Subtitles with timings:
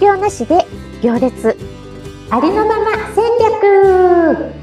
[0.00, 0.66] 業なしで
[1.02, 1.56] 行列。
[2.30, 4.54] ありのまま戦略。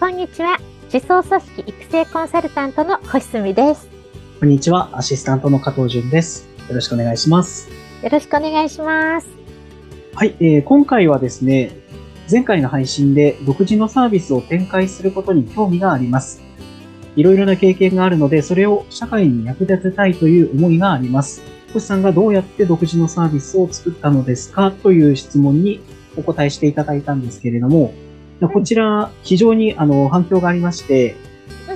[0.00, 0.58] こんにちは。
[0.92, 3.88] 思想組織育成コンサルタントの星澄です。
[4.40, 4.90] こんにちは。
[4.94, 6.48] アシスタントの加藤淳です。
[6.68, 7.70] よろしくお願いします。
[8.02, 9.28] よろしくお願いします。
[10.16, 11.70] はい、えー、今回はですね
[12.28, 16.45] 前回の配信で独自のサービスを展開することに興味があります
[17.16, 21.42] いろいろな経験があるので、それを社会に役立てたいという思いがあります。
[21.72, 24.70] 星さんがどうやって独自のサービスを作ったのですか？
[24.70, 25.80] という質問に
[26.16, 27.92] お答えしていただいたんですけれども、
[28.52, 31.16] こちら非常にあの反響がありまして、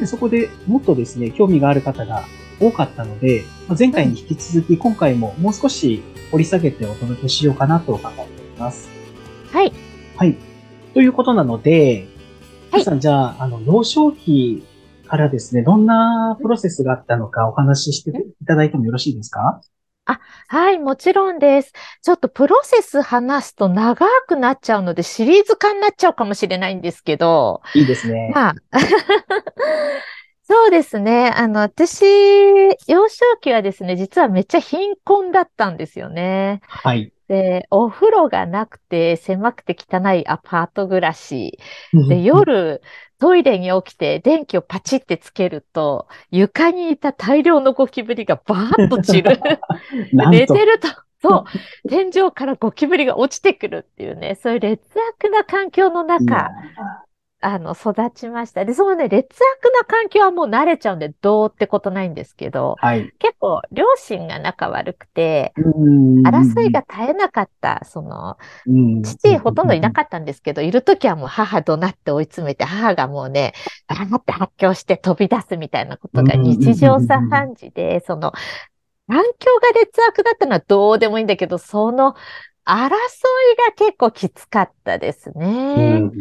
[0.07, 2.25] そこでもっとですね、興味がある方が
[2.61, 3.45] 多かったので、
[3.79, 8.88] 前回に引き続き今回ももう少し掘り下げてお届けしようかなと考えております。
[9.51, 9.73] はい。
[10.16, 10.37] はい。
[10.95, 12.07] ということなので、
[12.71, 14.63] はい、さん、じゃあ、あの、幼少期
[15.11, 18.11] からですね、どんなプロセスがあったのかお話しして
[18.41, 19.61] いただいてもよろしいですか？
[20.07, 21.73] あ、はい、もちろんです。
[22.02, 27.61] ちょっとプロセス話すと長くなっちゃうので、シリーズ化になっちゃうかもしれないんですけど。
[27.75, 28.33] いいですね。
[28.35, 28.55] まあ、
[30.51, 31.29] そうですね。
[31.29, 32.02] あの、私、
[32.88, 36.60] 幼少期はですね、実はめっちゃ貧困だったんですよね。
[36.66, 37.12] はい。
[37.29, 41.60] で、お風呂がなくて狭くて汚いアパート暮らし。
[42.09, 42.82] で、夜、
[43.21, 49.38] トイレに起きて電気をパチってつけると、床にいた大量のゴキブリがバーッと散る。
[50.12, 50.88] 寝てると、
[51.23, 51.45] そう、
[51.88, 54.82] 天井からゴキブリが落ちてくるっていうね、そういう劣
[55.21, 56.48] 悪な環境の中、
[57.43, 58.65] あの、育ちました。
[58.66, 68.37] で、そのね、劣悪な環境はもう慣れちゃうんで、どうってことないんですけど、はい、結構、両親が仲悪くて、争いが絶えなかった、その、
[69.03, 73.55] 父ほとんどいなかったんですけど、いるときはもう母怒鳴って追い詰めて、母がもうね、
[73.88, 78.33] バーって発狂して飛び出すみたいなことが日常茶飯事で、その、
[79.09, 82.15] 環境が劣悪だったのはどうでもいいんだけど、その
[82.66, 82.97] 争い
[83.66, 86.01] が結構きつかったですね。
[86.03, 86.12] うん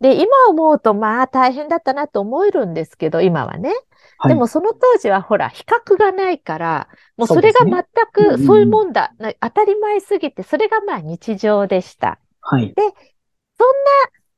[0.00, 3.74] で、今思うと、まあ大変だったなと思えるんですけど、今はね。
[4.18, 12.18] はい、でもその当時はほら、比較がないから、もうそれが全くそういうもんだ、ね、当たり前すぎて、それがまあ日常でした。
[12.40, 12.68] はい。
[12.68, 12.94] で、そんな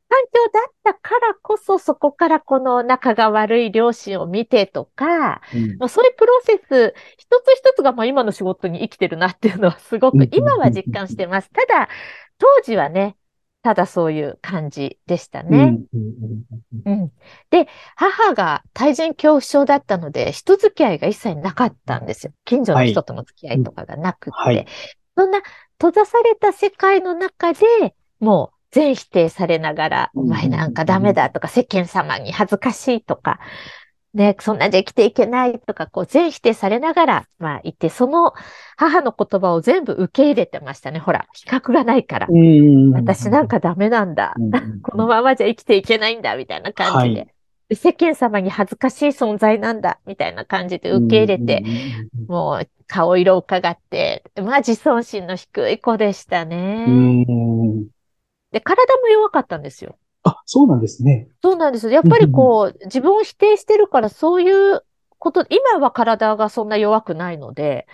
[0.08, 5.40] 環境だったからこそ、そこからこの仲が悪い両親を見てとか、
[5.80, 11.50] うん、そういうプロセス、一つ一つがまあ今の仕事に生きてるなっていうのはすごく今は実感してます。
[11.50, 11.88] ただ、
[12.38, 13.16] 当時はね、
[13.62, 15.78] ただそういう感じでしたね。
[16.84, 17.12] うん、
[17.50, 22.32] で、母が対人恐怖症だったので、人付き合いが一切なかったんですよ。
[22.44, 24.30] 近所の人との付き合いとかがなくて。
[24.32, 24.66] はい、
[25.16, 25.40] そんな
[25.78, 33.38] 閉ざされた世界の中でもう全否定されながら、お前なんかダメだとか、世間様に恥ずかしいとか、
[34.14, 38.34] ね、そんなんじゃ生きていけないとか、こう、全否定されながら、まあ、いて、その
[38.76, 40.98] 母の言葉を全部受け入れてましたね。
[40.98, 42.28] ほら、比較がないから。
[42.94, 44.34] 私なんかダメなんだ。
[44.82, 47.20] このままじゃ生きていけないんだ、みたいな感じで。
[47.20, 47.26] は
[47.70, 51.64] い、世間様に恥ずかしい存在なんだ、みたいな感じで受け入れて、
[52.28, 56.84] もう顔色を伺って、まあ自尊心の低い子でしたね。
[58.50, 59.96] で、体も弱かったんですよ。
[60.42, 61.28] あ、そうなんですね。
[61.42, 61.90] そうなんです。
[61.90, 64.82] やっぱりこう、自分を否定してるから、そういう
[65.18, 67.86] こと、今は体がそんな弱くないので、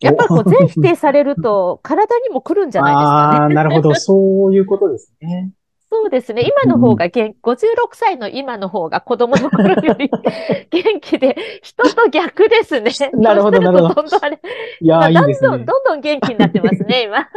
[0.00, 3.38] やっぱりこう、全否定されると、 体にも来るんじゃないですかね。
[3.38, 3.94] ああ、なるほど。
[3.94, 5.52] そういうことですね。
[5.92, 6.42] そうですね。
[6.42, 10.10] 今の方が元、56歳の今の方が子供の頃より
[10.72, 12.90] 元気で、人と逆ですね。
[13.12, 13.94] なるほど、なるほど。
[13.94, 14.40] どんどんあれ、
[14.80, 15.48] いや、いいですね。
[15.50, 17.28] どんどん、どんどん元気になってますね、今。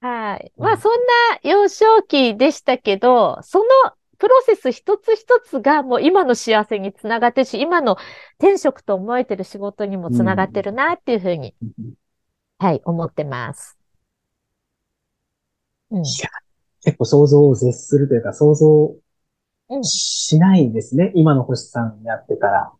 [0.00, 0.52] はい。
[0.56, 3.64] まあ、そんな幼少期でしたけど、その
[4.18, 7.96] プロセス一つ一つがもう今の幸せにつながってるし、今の
[8.38, 11.94] 転職と思えてる仕事にもつながってるなっていうふうに、うん、
[12.58, 13.78] はい、思ってます。
[15.90, 16.28] うん、いや、
[16.82, 18.94] 結構想像を絶するというか、想像
[19.82, 21.12] しないですね。
[21.14, 22.72] うん、今の星さんやってたら。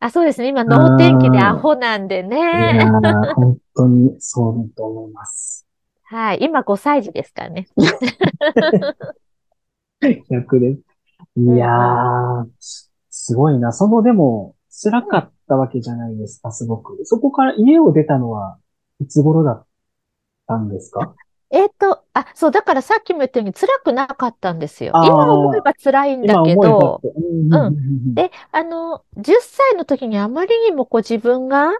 [0.00, 0.48] あ、そうですね。
[0.48, 2.36] 今、脳天気でアホなんでね。
[2.36, 2.90] いや
[3.34, 5.64] 本当にそうだと思います。
[6.12, 6.38] はい。
[6.42, 7.68] 今5歳児ですからね。
[10.28, 10.76] 逆で。
[11.36, 12.46] いやー、
[13.08, 13.72] すごいな。
[13.72, 14.54] その、でも、
[14.84, 16.98] 辛かったわけじゃないですか、すごく。
[17.04, 18.58] そこから家を出たのは、
[19.00, 19.66] いつ頃だっ
[20.46, 21.14] たんですか？
[21.50, 24.92] えっ、と、あ、そう、だからさっきも言ったように辛くなかったんですよ。
[24.94, 28.14] 今思えば辛いんだけど、うん。
[28.14, 31.72] で、あの、10歳の時にあまりにもこう自分が、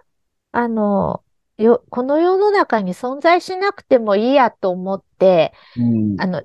[0.51, 1.22] あの、
[1.57, 6.41] よ、この世の中に存在しなくてもいいやと思って、うん、あの、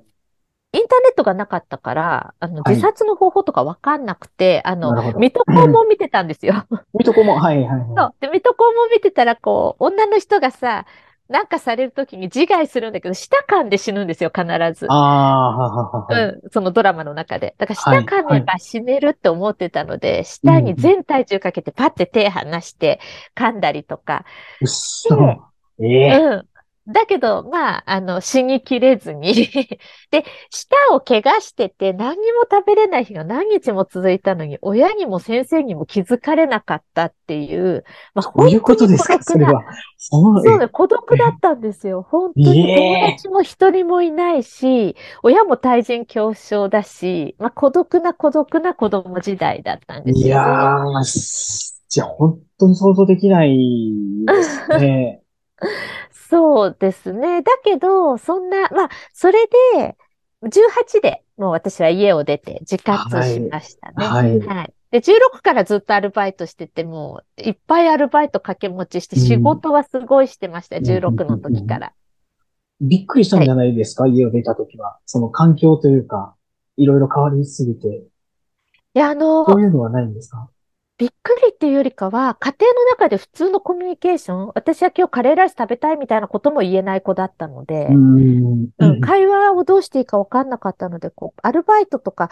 [0.71, 2.75] インターネットがなかったから、あの、はい。
[2.75, 5.19] 自殺の方法とかわかんなくて、あのなるほ、ど。
[5.19, 6.65] 水戸黄門見てたんですよ。
[6.93, 8.15] 水戸黄門、はいはいそはう。
[8.19, 10.85] で、水戸黄門見てたら、こう、女の人がさ、
[11.29, 14.89] なんかされるときに自害するんだけど、舌噛んで死ぬんですよ、必ずい。。
[14.89, 16.07] ああ、はははは。
[16.09, 17.53] うん、そのドラマの中で。
[17.59, 22.99] だからはい舌噛めば死ねるって思ってたので、舌に全体重かけてパッて手離して
[23.35, 24.25] 噛んだりとか。
[24.59, 25.51] うっそ。
[25.79, 26.45] ええうん。
[26.91, 29.33] だけど、まあ、あの、死にきれずに。
[30.09, 37.83] で、舌を怪我してて何にも食べれない日が何日も続いたのに、親にも先生にも気づかれなかったっていう、
[38.15, 39.59] まあ、どういうことですか、本当に孤独な
[39.97, 40.43] それは。
[40.45, 42.01] そうね、孤独だったんですよ。
[42.09, 50.27] 本当に友達も一人もいないし、親も対人恐怖症だし、まあ、孤独な孤独な子供時代だったんですよ、ね。
[50.27, 53.57] いやー、すじゃあ本当に想像できない
[54.25, 55.21] ですね。
[56.29, 57.41] そうですね。
[57.41, 59.97] だけど、そんな、まあ、それで、
[60.43, 64.05] 18でもう私は家を出て自活しましたね。
[64.05, 64.39] はい。
[64.39, 64.73] はい。
[64.91, 71.93] で、16からずっとアルバイトしてて、もう、いっぱいアルバイト掛け持ちして、うん仕事はすごいしてましたよ、うん16の時から。
[72.81, 74.99] びっくりしたんじゃないですか、家を出たときは。
[75.05, 76.35] その環境というか、
[76.77, 77.87] いろいろ変わりすぎて、
[78.95, 80.49] いや、あの、そういうのはないんですか？
[80.99, 88.69] びっくりっていうよりかは、家庭の中で普通のコミュニケーション、私は今日カレーライス食べたいみたいなことも言えない子だったので、うーん。
[88.79, 92.29] うん会話をどうしていいか分かんなかったので、こう、アルバイトとか、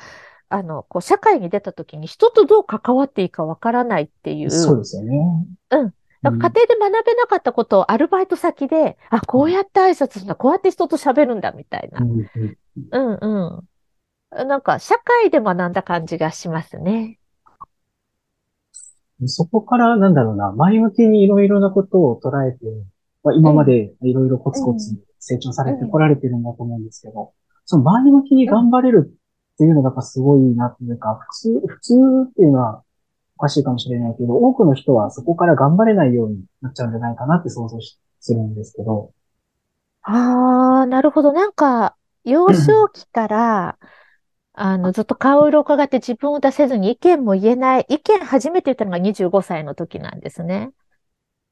[0.49, 5.45] あの、こう、社会に出た時に人とどう関わっていいか分からないっていう、そうですよね。
[5.69, 5.93] うん。
[6.23, 14.47] 家庭で学べなかったことをアルバイト先で、あ、こうやって挨拶するんだ、こうやって人と喋るんだ、みたいなうんうん。
[14.47, 17.17] なんか、社会で学んだ感じがしますね。
[19.25, 22.59] そこから、なんだろうな、前向きにいろいろなことを捉えて、
[23.23, 27.33] まあ、今までいろいろコツコツ成長されてこられてるんだと思うんですけど、
[27.65, 29.11] その前向きに頑張れる
[29.53, 31.93] っていうのがやっぱすごいなっていうか、普通、普通
[32.29, 32.83] っていうのは
[33.37, 39.11] おかしいかもしれないけど、多くの人はそこから頑張れないようになっちゃうんじゃないかなって想像しするんですけど、
[40.03, 41.33] ああ、なるほど。
[41.33, 43.77] なんか、幼少期から、
[44.59, 47.86] あの、ずっと顔色を伺って自分を出せずに意見も言えない。
[47.89, 50.71] 意見初めて言ったのが25歳の時なんですね。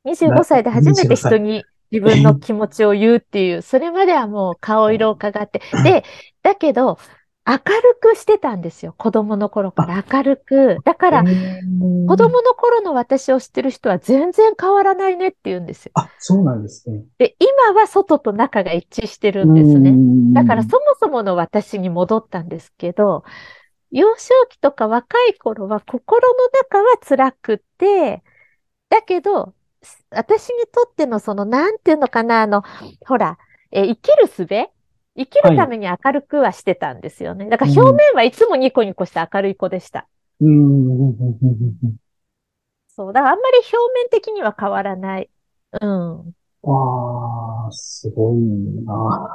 [0.06, 5.62] 25歳で初めて人に自分の気持ちを言うっていう、それまではもう顔色を伺って。
[5.84, 6.04] で、
[6.42, 6.98] だけど、
[7.48, 8.94] 明るくしてたんですよ。
[8.98, 10.82] 子供の頃から明るく。
[10.84, 15.92] だから、子子供の頃の私を知ってる人は全然変わらないねって言うんですよ。
[15.96, 17.04] あ、そうなんですね。
[17.18, 20.02] で、今は外と中が一致してるんですね。
[20.34, 23.24] だからそそもそもの私に戻ったんですけど、
[23.92, 28.24] 幼少期とか若い頃は心の中は辛くて、
[28.90, 29.56] だけど、
[30.12, 32.64] 私にとってのその、なんていうのかな、あの、
[33.08, 33.38] ほら、
[33.72, 34.46] えー生きる術
[35.18, 37.50] 生きるために明るくはしてたんですよね。
[37.50, 40.08] だから表面はいつもニコニコした明るい子でした。
[40.42, 41.16] うん
[42.88, 43.14] そう。
[43.14, 45.30] だからあんまり表面的には変わらない。
[45.82, 46.36] うん。
[46.68, 48.36] ああ、すごい
[48.86, 49.32] な。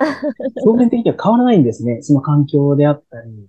[0.65, 2.03] 表面的には変わらないんですね。
[2.03, 3.47] その環境であったり。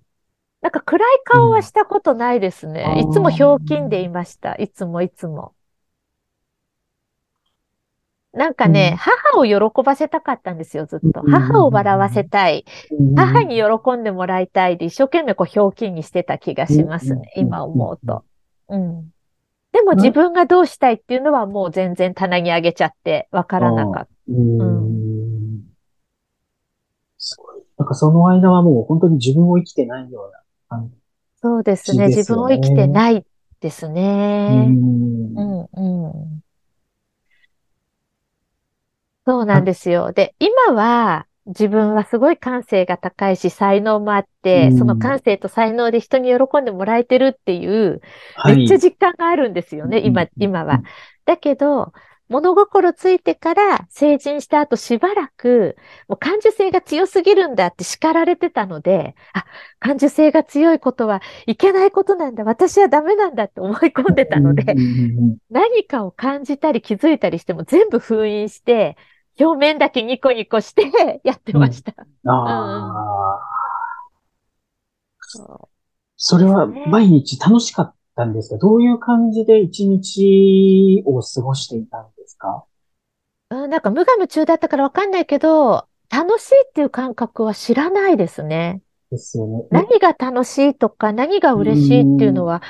[0.61, 3.03] なんか暗い顔はしたことないですね。
[3.03, 4.55] うんいつもひょうきんでいました。
[4.55, 5.53] いつもいつも。
[8.33, 11.21] なんかね、うん母を喜ばせたかったんですよ、ずっと。
[11.23, 12.65] うん母を笑わせたい。
[13.15, 18.23] 母母に喜んでもらいたいで、一生懸命こうひょうきんにしてた気がしますね、うん今思うと。
[18.69, 19.11] うん。
[19.73, 25.61] でも自分がどうしたいっていうのはもう全然棚に上げちゃってわからなかっうーん。
[27.17, 27.61] すごい。
[27.77, 30.95] なんかその間はもう本当に自分を生きてないような感た。
[31.41, 33.25] そうですね、自分を生きてない
[33.59, 33.93] ですじ。
[33.93, 34.67] ね。
[34.69, 35.41] う。
[35.41, 36.40] うんん、うん。
[39.25, 40.11] そうなんですよ。
[40.13, 48.01] で、今は自分はすごい感性が高いし、才能もあって、うんその感性と才能で人に喜んでもらえてるっていう、
[48.35, 48.57] はい。
[48.57, 50.81] めっちゃ実感があるんですよね、今うん、今は。
[51.25, 51.93] だけど、
[52.29, 55.75] 物心ついてから成人した後しばらく、
[56.07, 59.45] もう感受性が強すぎるんだって叱られてたので、あ、
[59.79, 64.75] 感受性が強いことはいけないことなんだ、私はダメなんだって思い込んでたので
[65.49, 68.95] 何かを感じたり気づいたりしても全部封印して、
[69.39, 71.93] 表面だけニコニコしてやってました。
[71.97, 72.29] うん。
[72.29, 73.39] ああ、
[75.19, 75.69] そ
[76.17, 78.57] それは毎日楽しかったんですか？
[78.57, 82.65] どういう感じで一日を過ごしていたんですか？
[83.49, 88.81] ううん、なんか無我夢中だったからわかんないけど、楽しいっていう感覚は知らないですね。
[89.09, 89.65] ですよね。
[89.71, 92.61] 何が楽しいとか何が嬉しいっていうのは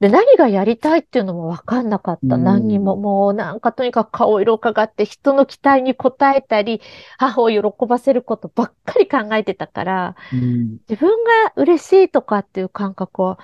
[0.00, 2.36] で、何がやりたいっていうのもわかんなかった。
[2.36, 6.80] うん何にも、もうなんかとにかく顔色を伺って人の期待に応えたり、
[7.18, 10.78] 母を喜ばせることばっかり考えてたから、うん。
[10.88, 11.08] 自分
[11.44, 13.38] が嬉しいとかっていう感覚は、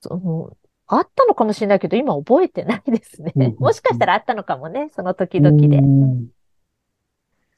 [0.00, 3.54] その、あったのかもしれないけど、今覚えてないですね。
[3.58, 5.78] もしかしたらあったのかもね、その時々で。
[5.78, 6.28] うん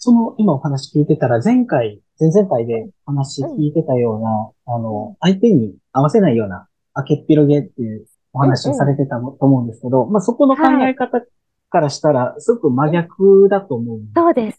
[0.04, 11.22] その、今お話聞いてたら、前回、前々回でお話聞いてたような、あの、相手に合わせないような、明けっぴろげっていうお話をされてたと思うんですけど、まあそこの考え方
[11.70, 14.58] からしたら、すごく真逆だと思うそうです。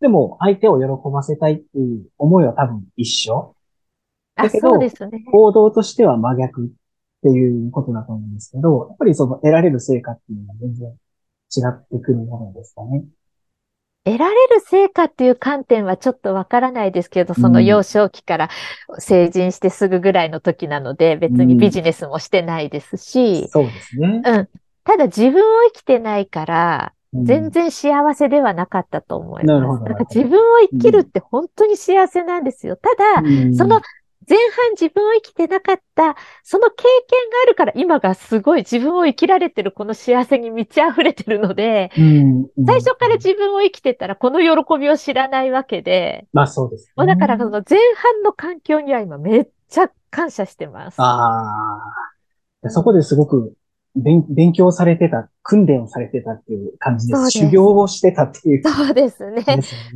[0.00, 3.54] でも、相手を喜ばせたいっていう思いは多分一緒。
[4.36, 5.24] あ、だけどそうですね。
[5.30, 6.68] 行動としては真逆っ
[7.22, 13.04] ていうことだと思うんですけど、やっぱりその得られる成果っていうのは全然違ってくるものですかね。
[14.04, 18.50] 得られる成果っていう観点はちょっとわからないですけど、そのうん幼少期から
[18.98, 24.22] 成人してすぐぐらいの時なので、別にビジネスもしてないですし、そうですね。
[24.24, 24.48] うん。
[24.84, 29.46] ただ自分を生きてないから、うん全然幸せではなかったと思います。
[29.46, 32.76] なるほどだから自分を生きるって本当に幸せなんですよ。
[32.76, 33.82] ただ、うんその
[34.28, 42.04] 前半自分を生きてなかった、その経験があるから今がすごい自分を生きられてるこの幸せに満ち溢れてるので、うん
[42.56, 46.92] うん最初から自分を生きてたらこの喜びを知らないわけで、まあそうです、ね。
[46.96, 51.00] もうだからその前半の環境には今めっちゃ感謝してます。
[51.00, 51.78] あ
[52.64, 52.70] あ。
[52.70, 53.54] そこですごく
[53.94, 57.24] 勉勉強されてた、訓練をされてたっていう感じです。
[57.24, 59.44] です修行をしてたっていうそうですね。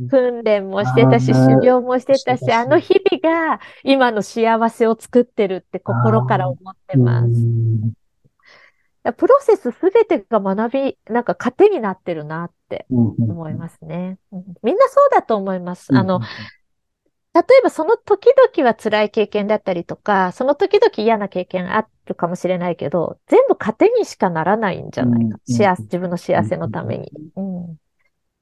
[0.09, 7.27] 訓練もしてたし、修行もしてたし、あの日々が今の幸せを作ってるって心から思ってます。
[7.27, 7.93] うん
[9.13, 14.17] プロセスすべてが学び、なんか糧になってるなって思いますね。
[14.33, 15.95] うんみんなそうだと思います。
[15.95, 25.37] あのうん、例えばその時々は辛い経験だったりとか、その時々嫌な経験あるかもしれないけど、全部糧にしかならないんじゃないか。
[25.47, 27.11] うん幸せ、自分の幸せのために。
[27.35, 27.77] うん。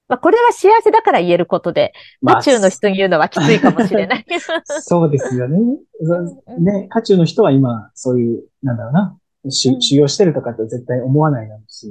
[0.07, 4.25] まあ、これは幸せだから言えることで、まあ宇宙の人に言うのはきついかもしれない。
[4.81, 5.57] そうですよね。
[5.99, 9.17] うんね、渦中の人は今、そういう、なんだろうな、
[9.49, 11.87] しうん修行してるとかって絶対思わないだろうし。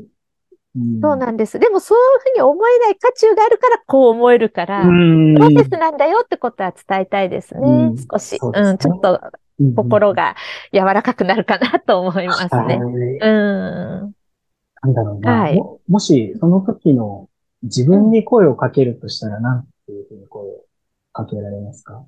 [0.76, 1.58] うんそうなんです。
[1.58, 7.60] でもそういうふうに思えない渦中があるからこう思えるから、うんプロセスなんだよってことは伝えたいですね。
[7.60, 9.20] うん少し、そうねうん、ちょっと
[9.76, 10.36] 心が
[10.72, 12.50] 柔らかくなるかなと思いますね。
[12.50, 13.28] はいう
[14.08, 14.14] ん。
[14.82, 15.32] なんだろうな。
[15.32, 17.28] はいももし、その時の
[17.62, 20.64] 自分に声をかけるとしたら、なんていうふうに声を
[21.12, 22.04] かけられますか？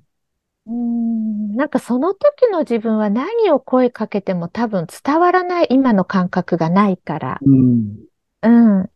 [0.67, 7.39] うーんなんかその時の自分は何を声かけても多分伝わらない今の感覚がないから。
[7.41, 7.97] うん。
[8.43, 8.49] う
[8.83, 8.89] ん。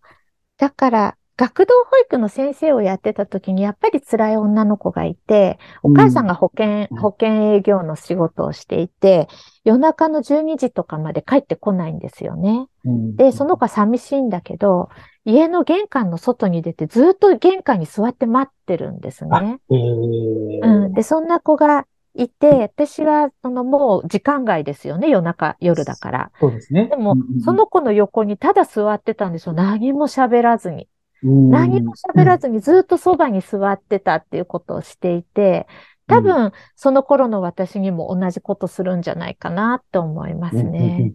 [0.57, 9.27] だから、学童保育の先生をやってた時にやっぱり辛い女の子がいて、お母さんが保健、うん保健営業の仕事をしていて、
[9.63, 12.67] 夜中の12時とかまで帰ってこないんですよね。
[12.85, 14.89] うんで、その子は寂しいんだけど、
[15.25, 19.59] 家の玄関の外に出てずっと玄関に座って待ってるんですね。
[19.71, 20.93] えーうん。
[20.93, 21.85] で、そんな子が
[22.15, 26.31] いて、私は、そのもう時間外ですよね、夜中、夜だから。
[26.39, 26.87] そうですね。
[26.87, 29.53] でもうんうんうん、その子の横にただ座ってたんですよ。
[29.53, 30.87] 何も喋らずに。
[31.23, 35.67] うん何も喋らずにずっとそばに座ってたっていうことをしていて、
[36.07, 41.13] 多分、その頃の私にも同じことするんじゃないかなって思いますね。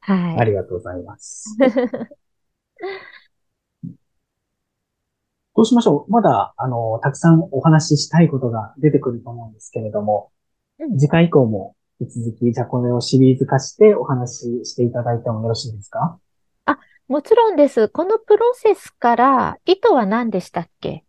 [0.00, 0.38] はい。
[0.38, 1.56] ありがとうございます。
[5.56, 10.30] どうしましょうまだ、あの、たくさんお話ししたいことが出てくると思うんですけれども、
[10.78, 16.18] うん次回以降も引き続き、じゃあこれをシリーズ化してお話ししていただいてもよろしいですか？
[17.06, 17.88] もちろんです。
[17.88, 21.04] このプロセスから意図は何でしたっけ？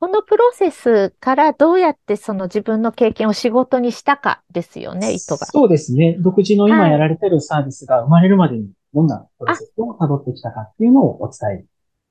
[0.00, 5.46] このプロセスからどうやってその自分の経験を仕事にしたかですよね、意図が。
[5.46, 6.16] そうですね。
[6.20, 11.64] 独自の今はいやられてるサービスが生まれるまでにどんなプロセスを辿ってきたかっていうのをお伝え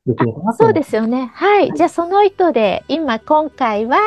[0.06, 0.74] できればなとそう。
[0.74, 1.32] ですよね。
[1.34, 1.72] はい。
[1.74, 3.98] じゃあその意図で、今今回は、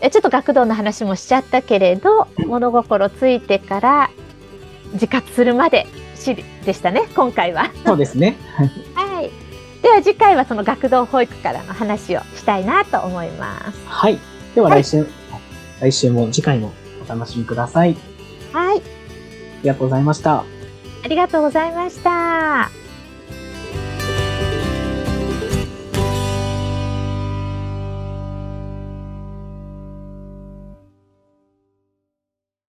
[0.00, 4.10] えちょっと学童の話もしちゃったけれど、物心ついてから
[4.94, 7.70] 自活するまでしでしたね、今回は。
[7.84, 8.36] そうですね。
[8.94, 9.30] はい。
[9.82, 13.78] では次回はその学童保育からの話をしたいなと思います。
[13.86, 14.18] はい。
[14.54, 15.06] でははい来週、
[15.80, 16.72] 来週も次回も
[17.06, 17.96] お楽しみください。
[18.52, 18.78] はい。
[18.78, 18.80] あ
[19.62, 20.44] りがとうございました。
[21.04, 22.85] ありがとうございました。